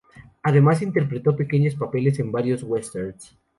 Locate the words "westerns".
2.63-3.37